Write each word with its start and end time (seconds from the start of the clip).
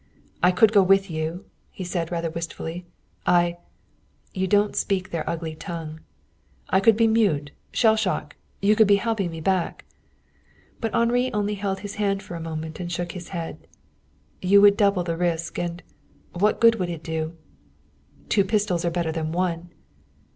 "I 0.41 0.49
could 0.49 0.71
go 0.73 0.81
with 0.81 1.11
you," 1.11 1.45
he 1.69 1.83
said 1.83 2.11
rather 2.11 2.31
wistfully. 2.31 2.87
"You 3.27 4.47
don't 4.47 4.75
speak 4.75 5.11
their 5.11 5.29
ugly 5.29 5.53
tongue." 5.53 5.99
"I 6.71 6.79
could 6.79 6.97
be 6.97 7.05
mute 7.05 7.51
shell 7.71 7.95
shock. 7.95 8.35
You 8.63 8.75
could 8.75 8.87
be 8.87 8.95
helping 8.95 9.29
me 9.29 9.41
back." 9.41 9.85
But 10.79 10.95
Henri 10.95 11.31
only 11.33 11.53
held 11.53 11.81
his 11.81 11.97
hand 12.01 12.23
a 12.31 12.39
moment 12.39 12.79
and 12.79 12.91
shook 12.91 13.11
his 13.11 13.27
head. 13.27 13.67
"You 14.41 14.59
would 14.61 14.75
double 14.75 15.03
the 15.03 15.17
risk, 15.17 15.59
and 15.59 15.83
what 16.33 16.59
good 16.59 16.79
would 16.79 16.89
it 16.89 17.03
do?" 17.03 17.35
"Two 18.27 18.43
pistols 18.43 18.83
are 18.83 18.89
better 18.89 19.11
than 19.11 19.31
one." 19.31 19.69